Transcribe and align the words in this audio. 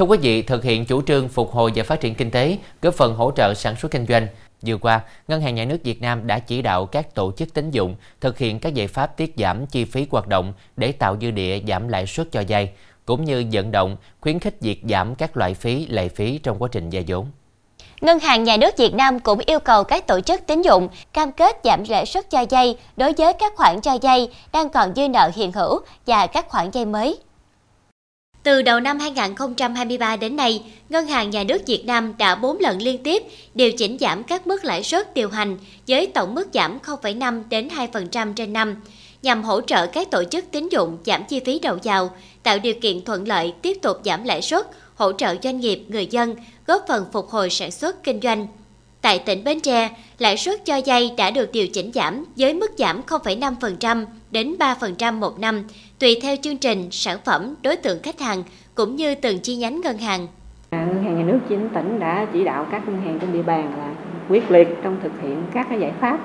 Thưa 0.00 0.06
quý 0.06 0.18
vị, 0.18 0.42
thực 0.42 0.64
hiện 0.64 0.84
chủ 0.84 1.02
trương 1.02 1.28
phục 1.28 1.52
hồi 1.52 1.72
và 1.74 1.82
phát 1.84 2.00
triển 2.00 2.14
kinh 2.14 2.30
tế, 2.30 2.58
góp 2.82 2.94
phần 2.94 3.14
hỗ 3.14 3.30
trợ 3.36 3.54
sản 3.54 3.76
xuất 3.76 3.90
kinh 3.90 4.06
doanh. 4.06 4.26
Vừa 4.66 4.76
qua, 4.76 5.00
Ngân 5.28 5.40
hàng 5.40 5.54
Nhà 5.54 5.64
nước 5.64 5.76
Việt 5.84 6.02
Nam 6.02 6.26
đã 6.26 6.38
chỉ 6.38 6.62
đạo 6.62 6.86
các 6.86 7.14
tổ 7.14 7.32
chức 7.32 7.54
tín 7.54 7.70
dụng 7.70 7.96
thực 8.20 8.38
hiện 8.38 8.58
các 8.58 8.74
giải 8.74 8.86
pháp 8.86 9.16
tiết 9.16 9.34
giảm 9.36 9.66
chi 9.66 9.84
phí 9.84 10.06
hoạt 10.10 10.28
động 10.28 10.52
để 10.76 10.92
tạo 10.92 11.16
dư 11.20 11.30
địa 11.30 11.60
giảm 11.68 11.88
lãi 11.88 12.06
suất 12.06 12.32
cho 12.32 12.42
vay, 12.48 12.70
cũng 13.06 13.24
như 13.24 13.44
vận 13.52 13.70
động 13.70 13.96
khuyến 14.20 14.38
khích 14.38 14.60
việc 14.60 14.82
giảm 14.88 15.14
các 15.14 15.36
loại 15.36 15.54
phí, 15.54 15.86
lệ 15.86 16.08
phí 16.08 16.38
trong 16.38 16.58
quá 16.58 16.68
trình 16.72 16.90
vay 16.92 17.04
vốn. 17.06 17.26
Ngân 18.00 18.18
hàng 18.18 18.44
Nhà 18.44 18.56
nước 18.56 18.76
Việt 18.78 18.94
Nam 18.94 19.20
cũng 19.20 19.38
yêu 19.46 19.60
cầu 19.60 19.84
các 19.84 20.06
tổ 20.06 20.20
chức 20.20 20.46
tín 20.46 20.62
dụng 20.62 20.88
cam 21.12 21.32
kết 21.32 21.56
giảm 21.64 21.82
lãi 21.88 22.06
suất 22.06 22.30
cho 22.30 22.44
vay 22.50 22.76
đối 22.96 23.12
với 23.12 23.32
các 23.32 23.52
khoản 23.56 23.80
cho 23.80 23.98
vay 24.02 24.28
đang 24.52 24.68
còn 24.68 24.94
dư 24.94 25.08
nợ 25.08 25.30
hiện 25.34 25.52
hữu 25.52 25.80
và 26.06 26.26
các 26.26 26.48
khoản 26.48 26.70
vay 26.70 26.84
mới. 26.84 27.18
Từ 28.42 28.62
đầu 28.62 28.80
năm 28.80 28.98
2023 28.98 30.16
đến 30.16 30.36
nay, 30.36 30.62
Ngân 30.88 31.06
hàng 31.06 31.30
Nhà 31.30 31.44
nước 31.44 31.62
Việt 31.66 31.84
Nam 31.86 32.14
đã 32.18 32.34
4 32.34 32.58
lần 32.60 32.82
liên 32.82 33.02
tiếp 33.02 33.22
điều 33.54 33.72
chỉnh 33.72 33.96
giảm 34.00 34.22
các 34.22 34.46
mức 34.46 34.64
lãi 34.64 34.82
suất 34.82 35.14
điều 35.14 35.28
hành 35.28 35.58
với 35.88 36.06
tổng 36.06 36.34
mức 36.34 36.48
giảm 36.54 36.78
0,5 36.78 37.42
đến 37.50 37.68
2% 37.92 38.32
trên 38.34 38.52
năm, 38.52 38.76
nhằm 39.22 39.42
hỗ 39.42 39.60
trợ 39.60 39.86
các 39.86 40.10
tổ 40.10 40.24
chức 40.24 40.44
tín 40.50 40.68
dụng 40.68 40.98
giảm 41.06 41.24
chi 41.24 41.40
phí 41.44 41.58
đầu 41.58 41.78
vào, 41.84 42.10
tạo 42.42 42.58
điều 42.58 42.74
kiện 42.74 43.04
thuận 43.04 43.28
lợi 43.28 43.54
tiếp 43.62 43.78
tục 43.82 43.96
giảm 44.04 44.24
lãi 44.24 44.42
suất, 44.42 44.66
hỗ 44.94 45.12
trợ 45.12 45.34
doanh 45.42 45.60
nghiệp, 45.60 45.82
người 45.88 46.06
dân, 46.06 46.34
góp 46.66 46.84
phần 46.88 47.04
phục 47.12 47.28
hồi 47.28 47.50
sản 47.50 47.70
xuất 47.70 48.02
kinh 48.02 48.20
doanh. 48.20 48.46
Tại 49.00 49.18
tỉnh 49.18 49.44
Bến 49.44 49.60
Tre, 49.60 49.90
lãi 50.18 50.36
suất 50.36 50.64
cho 50.64 50.80
vay 50.86 51.10
đã 51.16 51.30
được 51.30 51.52
điều 51.52 51.66
chỉnh 51.66 51.90
giảm 51.94 52.24
với 52.36 52.54
mức 52.54 52.70
giảm 52.78 53.02
0,5% 53.06 54.06
đến 54.30 54.56
3% 54.58 55.18
một 55.18 55.38
năm, 55.38 55.64
tùy 56.00 56.16
theo 56.22 56.36
chương 56.42 56.56
trình, 56.56 56.88
sản 56.90 57.18
phẩm, 57.24 57.54
đối 57.62 57.76
tượng 57.76 58.02
khách 58.02 58.20
hàng 58.20 58.42
cũng 58.74 58.96
như 58.96 59.14
từng 59.14 59.38
chi 59.38 59.56
nhánh 59.56 59.80
ngân 59.80 59.98
hàng. 59.98 60.26
Ngân 60.70 61.04
hàng 61.04 61.18
nhà 61.18 61.24
nước 61.24 61.38
chi 61.48 61.56
tỉnh 61.74 61.98
đã 62.00 62.26
chỉ 62.32 62.44
đạo 62.44 62.66
các 62.70 62.88
ngân 62.88 63.00
hàng 63.00 63.18
trên 63.18 63.32
địa 63.32 63.42
bàn 63.42 63.72
là 63.78 63.92
quyết 64.28 64.50
liệt 64.50 64.68
trong 64.82 64.96
thực 65.02 65.12
hiện 65.22 65.42
các 65.52 65.66
cái 65.70 65.80
giải 65.80 65.92
pháp, 66.00 66.18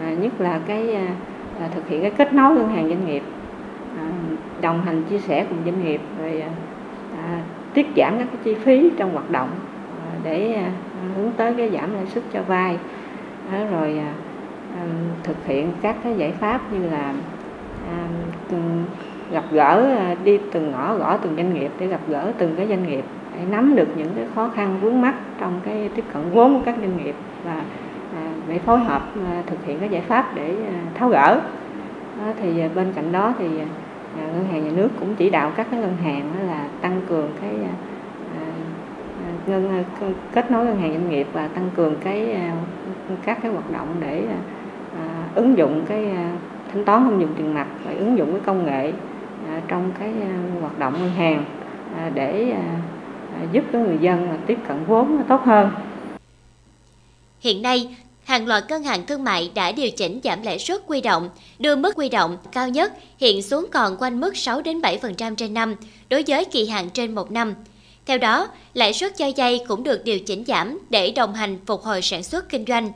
à, 0.00 0.10
nhất 0.10 0.40
là 0.40 0.60
cái 0.66 0.94
à, 0.94 1.14
à 1.60 1.68
thực 1.74 1.88
hiện 1.88 2.02
cái 2.02 2.10
kết 2.10 2.32
nối 2.32 2.54
ngân 2.54 2.68
hàng 2.68 2.88
doanh 2.88 3.06
nghiệp, 3.06 3.22
à, 3.98 4.04
đồng 4.60 4.82
hành 4.84 5.02
chia 5.10 5.18
sẻ 5.18 5.46
cùng 5.48 5.58
doanh 5.64 5.84
nghiệp 5.84 6.00
rồi 6.20 6.40
à, 6.40 6.50
à, 7.16 7.42
tiết 7.74 7.86
giảm 7.96 8.18
các 8.18 8.26
cái 8.32 8.40
chi 8.44 8.54
phí 8.64 8.90
trong 8.96 9.12
hoạt 9.12 9.30
động 9.30 9.50
à, 10.06 10.18
để 10.24 10.52
à, 10.52 10.70
hướng 11.16 11.32
tới 11.36 11.54
cái 11.56 11.70
giảm 11.70 11.94
lãi 11.94 12.06
suất 12.14 12.24
cho 12.32 12.42
vay, 12.42 12.76
à, 13.52 13.66
rồi 13.70 13.98
à, 13.98 14.14
thực 15.22 15.46
hiện 15.46 15.72
các 15.82 15.96
cái 16.04 16.14
giải 16.16 16.32
pháp 16.32 16.72
như 16.72 16.90
là 16.90 17.14
à, 17.90 18.08
gặp 19.30 19.44
gỡ 19.50 19.96
à, 19.98 20.16
đi 20.24 20.38
từng 20.52 20.70
ngõ 20.70 20.94
gõ 20.94 21.16
từng 21.16 21.36
doanh 21.36 21.54
nghiệp 21.54 21.70
để 21.78 21.86
gặp 21.86 22.00
gỡ 22.08 22.32
từng 22.38 22.54
cái 22.56 22.68
doanh 22.68 22.86
nghiệp 22.86 23.04
để 23.34 23.40
nắm 23.50 23.76
được 23.76 23.88
những 23.96 24.08
cái 24.16 24.24
khó 24.34 24.50
khăn 24.54 24.78
vướng 24.80 25.00
mắt 25.00 25.14
trong 25.40 25.60
cái 25.64 25.90
tiếp 25.94 26.04
cận 26.12 26.22
vốn 26.32 26.54
của 26.54 26.62
các 26.64 26.74
doanh 26.80 27.04
nghiệp 27.04 27.14
và 27.44 27.62
à, 28.16 28.22
để 28.48 28.58
phối 28.58 28.78
hợp 28.78 29.02
à, 29.30 29.42
thực 29.46 29.64
hiện 29.64 29.78
các 29.80 29.90
giải 29.90 30.02
pháp 30.02 30.34
để 30.34 30.56
tháo 30.94 31.08
gỡ. 31.08 31.40
Thì 32.42 32.62
bên 32.74 32.92
cạnh 32.94 33.12
đó 33.12 33.34
thì 33.38 33.48
ngân 34.16 34.46
hàng 34.52 34.64
nhà 34.64 34.70
nước 34.76 34.88
cũng 35.00 35.14
chỉ 35.14 35.30
đạo 35.30 35.52
các 35.56 35.66
cái 35.70 35.80
ngân 35.80 35.96
hàng 36.04 36.32
là 36.46 36.68
tăng 36.80 37.00
cường 37.08 37.28
cái 37.40 37.50
ngân 39.46 39.84
kết 40.32 40.50
nối 40.50 40.66
ngân 40.66 40.80
hàng 40.80 40.92
doanh 40.92 41.10
nghiệp 41.10 41.26
và 41.32 41.48
tăng 41.48 41.70
cường 41.76 41.94
cái 42.00 42.36
các 43.24 43.38
cái 43.42 43.52
hoạt 43.52 43.72
động 43.72 43.88
để 44.00 44.24
ứng 45.34 45.58
dụng 45.58 45.82
cái 45.88 46.10
thanh 46.72 46.84
toán 46.84 47.04
không 47.04 47.20
dùng 47.20 47.30
tiền 47.36 47.54
mặt 47.54 47.66
và 47.84 47.90
ứng 47.98 48.18
dụng 48.18 48.32
cái 48.32 48.40
công 48.46 48.66
nghệ 48.66 48.92
À, 49.48 49.62
trong 49.68 49.92
cái 49.98 50.08
à, 50.08 50.60
hoạt 50.60 50.78
động 50.78 50.92
ngân 50.92 51.10
hàng 51.10 51.44
à, 51.96 52.10
để 52.14 52.54
giúp 53.52 53.64
cho 53.72 53.78
người 53.78 53.98
dân 54.00 54.38
tiếp 54.46 54.58
cận 54.68 54.84
vốn 54.84 55.22
tốt 55.28 55.40
hơn. 55.44 55.70
Hiện 57.40 57.62
nay, 57.62 57.96
hàng 58.24 58.46
loạt 58.46 58.64
ngân 58.68 58.82
hàng 58.82 59.06
thương 59.06 59.24
mại 59.24 59.50
đã 59.54 59.72
điều 59.72 59.90
chỉnh 59.90 60.20
giảm 60.24 60.42
lãi 60.42 60.58
suất 60.58 60.80
quy 60.86 61.00
động, 61.00 61.30
đưa 61.58 61.76
mức 61.76 61.96
quy 61.96 62.08
động 62.08 62.36
cao 62.52 62.68
nhất 62.68 62.92
hiện 63.18 63.42
xuống 63.42 63.66
còn 63.72 63.96
quanh 63.98 64.20
mức 64.20 64.36
6 64.36 64.62
đến 64.62 64.80
7% 64.80 65.34
trên 65.34 65.54
năm 65.54 65.74
đối 66.10 66.24
với 66.26 66.44
kỳ 66.44 66.68
hạn 66.68 66.90
trên 66.90 67.14
một 67.14 67.30
năm. 67.30 67.54
Theo 68.06 68.18
đó, 68.18 68.48
lãi 68.74 68.92
suất 68.92 69.16
cho 69.16 69.30
vay 69.36 69.60
cũng 69.68 69.82
được 69.82 70.04
điều 70.04 70.18
chỉnh 70.20 70.44
giảm 70.46 70.78
để 70.90 71.10
đồng 71.10 71.34
hành 71.34 71.58
phục 71.66 71.82
hồi 71.82 72.02
sản 72.02 72.22
xuất 72.22 72.48
kinh 72.48 72.64
doanh. 72.68 72.92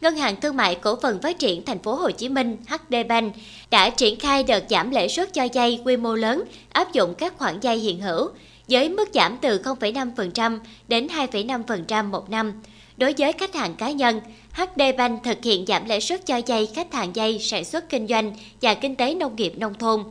Ngân 0.00 0.16
hàng 0.16 0.40
Thương 0.40 0.56
mại 0.56 0.74
Cổ 0.74 0.96
phần 1.02 1.22
Phát 1.22 1.38
triển 1.38 1.64
Thành 1.64 1.78
phố 1.78 1.94
Hồ 1.94 2.10
Chí 2.10 2.28
Minh 2.28 2.56
HD 2.68 2.94
Bank 3.08 3.34
đã 3.70 3.90
triển 3.90 4.20
khai 4.20 4.42
đợt 4.42 4.64
giảm 4.70 4.90
lãi 4.90 5.08
suất 5.08 5.34
cho 5.34 5.48
vay 5.54 5.80
quy 5.84 5.96
mô 5.96 6.14
lớn, 6.14 6.44
áp 6.72 6.92
dụng 6.92 7.14
các 7.14 7.38
khoản 7.38 7.60
vay 7.62 7.78
hiện 7.78 8.00
hữu 8.00 8.30
với 8.68 8.88
mức 8.88 9.08
giảm 9.14 9.36
từ 9.40 9.62
0,5% 9.62 10.58
đến 10.88 11.06
2,5% 11.06 12.10
một 12.10 12.30
năm. 12.30 12.52
Đối 12.96 13.14
với 13.18 13.32
khách 13.32 13.54
hàng 13.54 13.74
cá 13.74 13.90
nhân, 13.90 14.20
HD 14.52 14.82
Bank 14.98 15.24
thực 15.24 15.44
hiện 15.44 15.66
giảm 15.66 15.84
lãi 15.88 16.00
suất 16.00 16.26
cho 16.26 16.40
vay 16.46 16.68
khách 16.74 16.92
hàng 16.92 17.12
vay 17.14 17.38
sản 17.38 17.64
xuất 17.64 17.88
kinh 17.88 18.06
doanh 18.06 18.36
và 18.62 18.74
kinh 18.74 18.96
tế 18.96 19.14
nông 19.14 19.36
nghiệp 19.36 19.52
nông 19.56 19.74
thôn. 19.74 20.04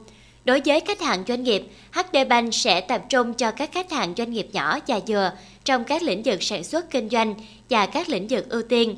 Đối 0.46 0.62
với 0.66 0.80
khách 0.80 1.02
hàng 1.02 1.24
doanh 1.28 1.44
nghiệp, 1.44 1.64
HD 1.92 2.18
Bank 2.30 2.54
sẽ 2.54 2.82
tập 2.82 3.02
trung 3.10 3.34
cho 3.34 3.52
các 3.52 3.72
khách 3.72 3.92
hàng 3.92 4.14
doanh 4.18 4.32
nghiệp 4.32 4.48
nhỏ 4.54 4.80
và 4.88 5.00
vừa 5.08 5.32
trong 5.64 5.84
các 5.84 6.04
lĩnh 6.04 6.24
vực 6.24 6.44
sản 6.44 6.64
xuất 6.64 6.92
kinh 6.92 7.10
doanh 7.10 7.36
và 7.70 7.86
các 7.86 8.10
lĩnh 8.10 8.28
vực 8.28 8.50
ưu 8.50 8.62
tiên 8.62 8.96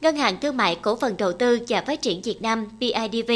Ngân 0.00 0.16
hàng 0.16 0.40
Thương 0.40 0.56
mại 0.56 0.76
Cổ 0.82 0.96
phần 0.96 1.16
Đầu 1.18 1.32
tư 1.32 1.58
và 1.68 1.82
Phát 1.86 2.02
triển 2.02 2.22
Việt 2.22 2.42
Nam 2.42 2.66
BIDV 2.80 3.30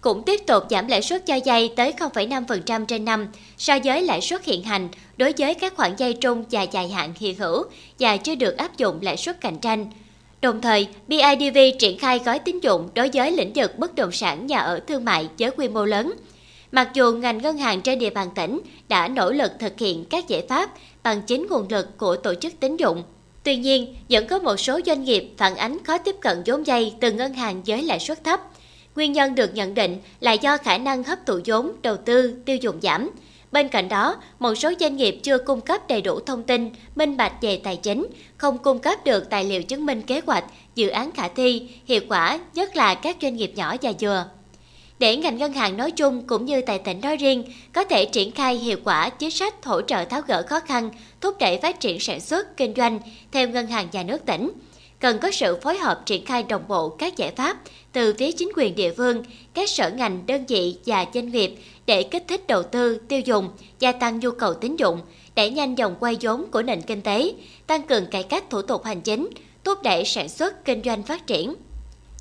cũng 0.00 0.22
tiếp 0.22 0.46
tục 0.46 0.64
giảm 0.70 0.88
lãi 0.88 1.02
suất 1.02 1.26
cho 1.26 1.38
vay 1.44 1.72
tới 1.76 1.92
0,5% 1.98 2.84
trên 2.86 3.04
năm 3.04 3.26
so 3.58 3.78
với 3.84 4.02
lãi 4.02 4.20
suất 4.20 4.44
hiện 4.44 4.62
hành 4.62 4.88
đối 5.16 5.32
với 5.38 5.54
các 5.54 5.76
khoản 5.76 5.94
vay 5.98 6.12
trung 6.12 6.44
và 6.50 6.62
dài 6.62 6.88
hạn 6.88 7.12
hiện 7.18 7.38
hữu 7.38 7.64
và 7.98 8.16
chưa 8.16 8.34
được 8.34 8.56
áp 8.56 8.76
dụng 8.76 8.98
lãi 9.02 9.16
suất 9.16 9.40
cạnh 9.40 9.58
tranh. 9.58 9.90
Đồng 10.40 10.60
thời, 10.60 10.88
BIDV 11.08 11.58
triển 11.78 11.98
khai 11.98 12.20
gói 12.24 12.38
tín 12.38 12.60
dụng 12.60 12.88
đối 12.94 13.10
với 13.14 13.32
lĩnh 13.32 13.52
vực 13.54 13.78
bất 13.78 13.94
động 13.94 14.12
sản 14.12 14.46
nhà 14.46 14.58
ở 14.58 14.80
thương 14.86 15.04
mại 15.04 15.28
với 15.38 15.50
quy 15.50 15.68
mô 15.68 15.84
lớn. 15.84 16.12
Mặc 16.72 16.90
dù 16.94 17.12
ngành 17.12 17.38
ngân 17.38 17.58
hàng 17.58 17.80
trên 17.80 17.98
địa 17.98 18.10
bàn 18.10 18.28
tỉnh 18.34 18.60
đã 18.88 19.08
nỗ 19.08 19.32
lực 19.32 19.52
thực 19.58 19.78
hiện 19.78 20.04
các 20.04 20.28
giải 20.28 20.46
pháp 20.48 20.70
bằng 21.02 21.22
chính 21.22 21.46
nguồn 21.50 21.66
lực 21.70 21.98
của 21.98 22.16
tổ 22.16 22.34
chức 22.34 22.60
tín 22.60 22.76
dụng 22.76 23.02
Tuy 23.48 23.56
nhiên, 23.56 23.94
vẫn 24.10 24.26
có 24.26 24.38
một 24.38 24.56
số 24.56 24.80
doanh 24.86 25.04
nghiệp 25.04 25.30
phản 25.36 25.56
ánh 25.56 25.84
khó 25.84 25.98
tiếp 25.98 26.16
cận 26.20 26.42
vốn 26.46 26.62
vay 26.66 26.94
từ 27.00 27.12
ngân 27.12 27.32
hàng 27.32 27.62
với 27.66 27.82
lãi 27.82 27.98
suất 27.98 28.24
thấp. 28.24 28.40
Nguyên 28.96 29.12
nhân 29.12 29.34
được 29.34 29.54
nhận 29.54 29.74
định 29.74 29.98
là 30.20 30.32
do 30.32 30.56
khả 30.56 30.78
năng 30.78 31.02
hấp 31.02 31.26
thụ 31.26 31.40
vốn, 31.44 31.72
đầu 31.82 31.96
tư, 31.96 32.34
tiêu 32.44 32.56
dùng 32.56 32.80
giảm. 32.82 33.10
Bên 33.52 33.68
cạnh 33.68 33.88
đó, 33.88 34.16
một 34.38 34.54
số 34.54 34.72
doanh 34.80 34.96
nghiệp 34.96 35.20
chưa 35.22 35.38
cung 35.38 35.60
cấp 35.60 35.88
đầy 35.88 36.02
đủ 36.02 36.20
thông 36.20 36.42
tin, 36.42 36.70
minh 36.96 37.16
bạch 37.16 37.32
về 37.42 37.60
tài 37.64 37.76
chính, 37.76 38.06
không 38.36 38.58
cung 38.58 38.78
cấp 38.78 39.04
được 39.04 39.30
tài 39.30 39.44
liệu 39.44 39.62
chứng 39.62 39.86
minh 39.86 40.02
kế 40.02 40.20
hoạch, 40.26 40.44
dự 40.74 40.88
án 40.88 41.12
khả 41.12 41.28
thi, 41.28 41.68
hiệu 41.84 42.00
quả, 42.08 42.40
nhất 42.54 42.76
là 42.76 42.94
các 42.94 43.16
doanh 43.22 43.36
nghiệp 43.36 43.52
nhỏ 43.56 43.76
và 43.82 43.92
vừa 44.00 44.24
để 44.98 45.16
ngành 45.16 45.38
ngân 45.38 45.52
hàng 45.52 45.76
nói 45.76 45.90
chung 45.90 46.26
cũng 46.26 46.44
như 46.44 46.60
tại 46.60 46.78
tỉnh 46.78 47.00
nói 47.00 47.16
riêng 47.16 47.44
có 47.72 47.84
thể 47.84 48.04
triển 48.04 48.32
khai 48.32 48.54
hiệu 48.56 48.76
quả 48.84 49.10
chính 49.10 49.30
sách 49.30 49.64
hỗ 49.64 49.80
trợ 49.80 50.04
tháo 50.04 50.22
gỡ 50.26 50.42
khó 50.48 50.60
khăn, 50.60 50.90
thúc 51.20 51.36
đẩy 51.40 51.58
phát 51.58 51.80
triển 51.80 52.00
sản 52.00 52.20
xuất, 52.20 52.56
kinh 52.56 52.74
doanh 52.76 52.98
theo 53.32 53.48
ngân 53.48 53.66
hàng 53.66 53.88
nhà 53.92 54.02
nước 54.02 54.26
tỉnh. 54.26 54.50
Cần 55.00 55.18
có 55.18 55.30
sự 55.30 55.58
phối 55.62 55.78
hợp 55.78 56.02
triển 56.06 56.24
khai 56.24 56.42
đồng 56.42 56.62
bộ 56.68 56.88
các 56.88 57.16
giải 57.16 57.32
pháp 57.36 57.56
từ 57.92 58.14
phía 58.18 58.32
chính 58.32 58.50
quyền 58.56 58.74
địa 58.74 58.94
phương, 58.96 59.22
các 59.54 59.68
sở 59.68 59.90
ngành, 59.90 60.26
đơn 60.26 60.44
vị 60.48 60.76
và 60.86 61.06
doanh 61.14 61.30
nghiệp 61.30 61.54
để 61.86 62.02
kích 62.02 62.24
thích 62.28 62.46
đầu 62.46 62.62
tư, 62.62 62.98
tiêu 63.08 63.20
dùng, 63.20 63.48
gia 63.78 63.92
tăng 63.92 64.20
nhu 64.20 64.30
cầu 64.30 64.54
tín 64.54 64.76
dụng, 64.76 65.00
đẩy 65.34 65.50
nhanh 65.50 65.78
dòng 65.78 65.94
quay 66.00 66.16
vốn 66.20 66.50
của 66.50 66.62
nền 66.62 66.82
kinh 66.82 67.02
tế, 67.02 67.32
tăng 67.66 67.82
cường 67.82 68.06
cải 68.06 68.22
cách 68.22 68.50
thủ 68.50 68.62
tục 68.62 68.84
hành 68.84 69.00
chính, 69.00 69.28
thúc 69.64 69.82
đẩy 69.82 70.04
sản 70.04 70.28
xuất, 70.28 70.64
kinh 70.64 70.82
doanh 70.84 71.02
phát 71.02 71.26
triển. 71.26 71.54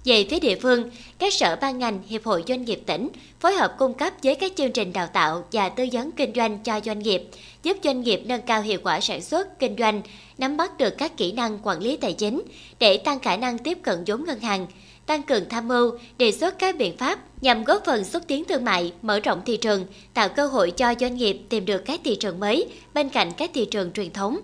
Về 0.07 0.25
phía 0.29 0.40
địa 0.40 0.56
phương, 0.56 0.90
các 1.19 1.34
sở 1.34 1.57
ban 1.62 1.79
ngành, 1.79 2.00
hiệp 2.07 2.23
hội 2.23 2.44
doanh 2.47 2.62
nghiệp 2.62 2.79
tỉnh 2.85 3.09
phối 3.40 3.53
hợp 3.53 3.75
cung 3.78 3.94
cấp 3.94 4.13
với 4.23 4.35
các 4.35 4.51
chương 4.56 4.72
trình 4.72 4.94
đào 4.94 5.07
tạo 5.07 5.44
và 5.51 5.69
tư 5.69 5.85
vấn 5.91 6.12
kinh 6.12 6.34
doanh 6.35 6.59
cho 6.63 6.79
doanh 6.84 7.00
nghiệp, 7.00 7.23
giúp 7.63 7.78
doanh 7.84 8.01
nghiệp 8.01 8.22
nâng 8.25 8.41
cao 8.41 8.62
hiệu 8.62 8.79
quả 8.84 8.99
sản 8.99 9.22
xuất, 9.22 9.59
kinh 9.59 9.76
doanh, 9.78 10.02
nắm 10.37 10.58
bắt 10.58 10.78
được 10.78 10.97
các 10.97 11.17
kỹ 11.17 11.31
năng 11.31 11.59
quản 11.64 11.79
lý 11.79 11.97
tài 11.97 12.14
chính 12.14 12.41
để 12.79 12.97
tăng 12.97 13.20
khả 13.20 13.37
năng 13.37 13.58
tiếp 13.58 13.78
cận 13.84 14.03
vốn 14.08 14.23
ngân 14.26 14.40
hàng, 14.40 14.67
tăng 15.05 15.23
cường 15.23 15.49
tham 15.49 15.67
mưu, 15.67 15.91
đề 16.17 16.31
xuất 16.31 16.59
các 16.59 16.78
biện 16.78 16.97
pháp 16.97 17.20
nhằm 17.41 17.64
góp 17.64 17.85
phần 17.85 18.03
xúc 18.03 18.23
tiến 18.28 18.43
thương 18.46 18.66
mại, 18.66 18.93
mở 19.02 19.20
rộng 19.20 19.41
thị 19.46 19.58
trường, 19.58 19.85
tạo 20.14 20.29
cơ 20.29 20.47
hội 20.47 20.72
cho 20.72 20.93
doanh 20.99 21.16
nghiệp 21.16 21.37
tìm 21.49 21.66
được 21.66 21.85
các 21.85 21.99
thị 22.03 22.16
trường 22.16 22.40
mới 22.40 22.70
bên 22.93 23.09
cạnh 23.09 23.31
các 23.37 23.52
thị 23.53 23.66
trường 23.66 23.91
truyền 23.91 24.14
thống. 24.14 24.37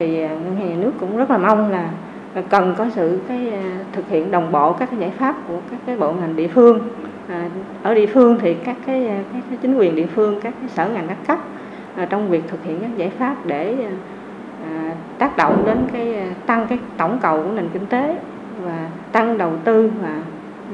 Thì 0.00 0.06
à, 0.22 0.28
ngân 0.28 0.56
hàng 0.56 0.70
nhà 0.70 0.76
nước 0.76 0.92
cũng 1.00 1.16
rất 1.16 1.30
là 1.30 1.38
mong 1.38 1.70
là 1.70 2.12
cần 2.42 2.74
có 2.78 2.86
sự 2.94 3.18
cái 3.28 3.50
à, 3.50 3.62
thực 3.92 4.08
hiện 4.08 4.30
đồng 4.30 4.52
bộ 4.52 4.72
các 4.72 4.90
cái 4.90 5.00
giải 5.00 5.12
pháp 5.18 5.36
của 5.48 5.58
các 5.70 5.80
cái 5.86 5.96
bộ 5.96 6.12
ngành 6.12 6.36
địa 6.36 6.48
phương. 6.48 6.80
À, 7.28 7.48
ở 7.82 7.94
địa 7.94 8.06
phương 8.06 8.38
thì 8.40 8.54
các 8.54 8.76
cái, 8.86 9.08
à, 9.08 9.18
các 9.32 9.42
cái 9.50 9.58
chính 9.62 9.78
quyền 9.78 9.96
địa 9.96 10.06
phương 10.06 10.40
các 10.40 10.54
cái 10.60 10.68
sở 10.68 10.88
ngành 10.88 11.06
các 11.08 11.18
cấp 11.26 11.38
à, 11.96 12.06
trong 12.10 12.30
việc 12.30 12.42
thực 12.48 12.64
hiện 12.64 12.80
các 12.80 12.90
giải 12.96 13.10
pháp 13.18 13.46
để 13.46 13.76
à, 14.70 14.92
tác 15.18 15.36
động 15.36 15.62
đến 15.66 15.78
cái 15.92 16.14
à, 16.14 16.26
tăng 16.46 16.66
cái 16.66 16.78
tổng 16.96 17.18
cầu 17.22 17.42
của 17.42 17.50
nền 17.50 17.68
kinh 17.72 17.86
tế 17.86 18.16
và 18.62 18.88
tăng 19.12 19.38
đầu 19.38 19.52
tư 19.64 19.90
và 20.02 20.18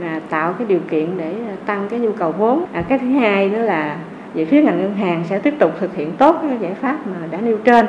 là 0.00 0.20
tạo 0.28 0.52
cái 0.52 0.66
điều 0.66 0.80
kiện 0.90 1.18
để 1.18 1.34
tăng 1.66 1.88
cái 1.88 1.98
nhu 1.98 2.12
cầu 2.12 2.32
vốn. 2.32 2.64
À, 2.72 2.82
cái 2.88 2.98
thứ 2.98 3.06
hai 3.06 3.50
nữa 3.50 3.62
là 3.62 3.96
về 4.34 4.44
phía 4.44 4.62
ngành 4.62 4.78
ngân 4.78 4.94
hàng 4.94 5.24
sẽ 5.28 5.38
tiếp 5.38 5.54
tục 5.58 5.72
thực 5.80 5.94
hiện 5.94 6.12
tốt 6.12 6.36
các 6.42 6.60
giải 6.60 6.74
pháp 6.74 7.06
mà 7.06 7.26
đã 7.30 7.40
nêu 7.40 7.58
trên 7.64 7.86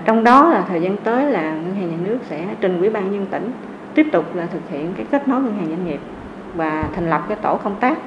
trong 0.00 0.24
đó 0.24 0.50
là 0.50 0.64
thời 0.68 0.80
gian 0.80 0.96
tới 0.96 1.30
là 1.30 1.42
ngân 1.42 1.74
hàng 1.74 1.90
nhà 1.90 1.96
nước 2.04 2.18
sẽ 2.28 2.46
trình 2.60 2.78
ủy 2.78 2.90
ban 2.90 3.12
nhân 3.12 3.26
tỉnh 3.30 3.50
tiếp 3.94 4.06
tục 4.12 4.34
là 4.34 4.46
thực 4.46 4.70
hiện 4.70 4.92
cái 4.96 5.06
kết 5.10 5.28
nối 5.28 5.42
ngân 5.42 5.54
hàng 5.56 5.68
doanh 5.68 5.86
nghiệp 5.86 6.00
và 6.54 6.84
thành 6.94 7.10
lập 7.10 7.24
cái 7.28 7.36
tổ 7.42 7.56
công 7.56 7.76
tác 7.80 7.98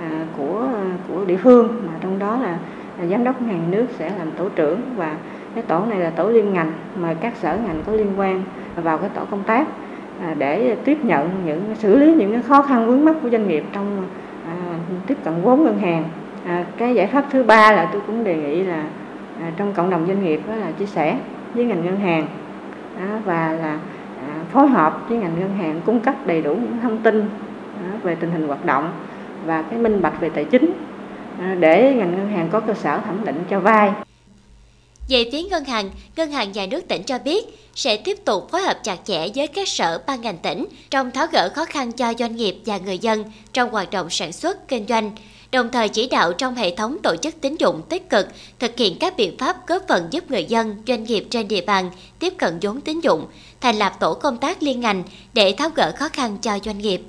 à, 0.00 0.26
của 0.36 0.68
của 1.08 1.24
địa 1.24 1.36
phương. 1.36 1.68
Mà 1.86 1.92
trong 2.00 2.18
đó 2.18 2.38
là, 2.42 2.58
là 2.98 3.06
giám 3.06 3.24
đốc 3.24 3.42
ngân 3.42 3.50
hàng 3.50 3.58
nhà 3.58 3.76
nước 3.76 3.86
sẽ 3.98 4.12
làm 4.18 4.30
tổ 4.30 4.48
trưởng 4.48 4.80
và 4.96 5.16
cái 5.54 5.64
tổ 5.66 5.84
này 5.84 5.98
là 5.98 6.10
tổ 6.10 6.28
liên 6.28 6.52
ngành 6.52 6.72
mời 6.96 7.14
các 7.14 7.36
sở 7.36 7.58
ngành 7.66 7.82
có 7.86 7.92
liên 7.92 8.12
quan 8.16 8.42
vào 8.76 8.98
cái 8.98 9.10
tổ 9.14 9.24
công 9.30 9.42
tác 9.42 9.66
à, 10.22 10.34
để 10.38 10.76
tiếp 10.84 11.04
nhận 11.04 11.30
những 11.46 11.74
xử 11.74 11.96
lý 11.98 12.14
những 12.14 12.32
cái 12.32 12.42
khó 12.42 12.62
khăn 12.62 12.86
vướng 12.86 13.04
mắt 13.04 13.16
của 13.22 13.30
doanh 13.30 13.48
nghiệp 13.48 13.64
trong 13.72 14.06
à, 14.46 14.54
tiếp 15.06 15.18
cận 15.24 15.34
vốn 15.42 15.64
ngân 15.64 15.78
hàng. 15.78 16.04
À, 16.46 16.64
cái 16.76 16.94
giải 16.94 17.06
pháp 17.06 17.24
thứ 17.30 17.42
ba 17.42 17.72
là 17.72 17.88
tôi 17.92 18.02
cũng 18.06 18.24
đề 18.24 18.36
nghị 18.36 18.62
là 18.62 18.84
à, 19.40 19.52
trong 19.56 19.74
cộng 19.74 19.90
đồng 19.90 20.06
doanh 20.06 20.24
nghiệp 20.24 20.40
đó 20.48 20.54
là 20.54 20.70
chia 20.70 20.86
sẻ 20.86 21.18
với 21.54 21.64
ngành 21.64 21.84
ngân 21.84 22.00
hàng. 22.00 22.28
Và 23.24 23.52
là 23.52 23.78
à, 24.28 24.44
phối 24.52 24.68
hợp 24.68 25.06
với 25.08 25.18
ngành 25.18 25.40
ngân 25.40 25.56
hàng 25.58 25.80
cung 25.86 26.00
cấp 26.00 26.14
đầy 26.26 26.42
đủ 26.42 26.54
những 26.54 26.78
thông 26.82 26.98
tin 26.98 27.30
à, 27.82 27.98
về 28.02 28.14
tình 28.14 28.30
hình 28.30 28.46
hoạt 28.46 28.64
động 28.64 28.92
và 29.44 29.62
cái 29.62 29.78
minh 29.78 30.02
bạch 30.02 30.20
về 30.20 30.28
tài 30.28 30.44
chính 30.44 30.72
à, 31.40 31.56
để 31.60 31.94
ngành 31.96 32.16
ngân 32.16 32.28
hàng 32.28 32.48
có 32.52 32.60
cơ 32.60 32.74
sở 32.74 32.98
thẩm 32.98 33.24
định 33.24 33.44
cho 33.50 33.60
vay. 33.60 33.92
Về 35.08 35.28
phía 35.32 35.42
ngân 35.42 35.64
hàng, 35.64 35.90
Ngân 36.16 36.30
hàng 36.30 36.52
Nhà 36.52 36.66
nước 36.70 36.88
tỉnh 36.88 37.02
cho 37.02 37.18
biết 37.18 37.44
sẽ 37.74 37.96
tiếp 37.96 38.18
tục 38.24 38.50
phối 38.50 38.62
hợp 38.62 38.76
chặt 38.82 38.96
chẽ 39.04 39.28
với 39.34 39.46
các 39.46 39.68
sở 39.68 40.02
ban 40.06 40.20
ngành 40.20 40.38
tỉnh 40.38 40.66
trong 40.90 41.10
tháo 41.10 41.26
gỡ 41.32 41.48
khó 41.54 41.64
khăn 41.64 41.92
cho 41.92 42.14
doanh 42.18 42.36
nghiệp 42.36 42.56
và 42.66 42.78
người 42.78 42.98
dân 42.98 43.24
trong 43.52 43.70
hoạt 43.70 43.90
động 43.90 44.10
sản 44.10 44.32
xuất, 44.32 44.68
kinh 44.68 44.86
doanh, 44.86 45.10
đồng 45.52 45.70
thời 45.70 45.88
chỉ 45.88 46.08
đạo 46.08 46.32
trong 46.32 46.54
hệ 46.54 46.76
thống 46.76 46.96
tổ 47.02 47.16
chức 47.16 47.40
tín 47.40 47.56
dụng 47.56 47.82
tích 47.88 48.10
cực 48.10 48.28
thực 48.58 48.76
hiện 48.76 48.98
các 48.98 49.16
biện 49.16 49.38
pháp 49.38 49.66
góp 49.66 49.82
phần 49.88 50.08
giúp 50.10 50.30
người 50.30 50.44
dân, 50.44 50.82
doanh 50.86 51.04
nghiệp 51.04 51.26
trên 51.30 51.48
địa 51.48 51.60
bàn 51.60 51.90
tiếp 52.18 52.34
cận 52.38 52.58
vốn 52.62 52.80
tín 52.80 53.00
dụng, 53.00 53.26
thành 53.60 53.76
lập 53.76 53.92
tổ 54.00 54.14
công 54.14 54.36
tác 54.38 54.62
liên 54.62 54.80
ngành 54.80 55.02
để 55.34 55.54
tháo 55.58 55.70
gỡ 55.70 55.92
khó 55.98 56.08
khăn 56.08 56.38
cho 56.42 56.58
doanh 56.64 56.78
nghiệp. 56.78 57.02